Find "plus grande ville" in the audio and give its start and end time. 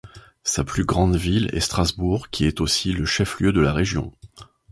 0.63-1.51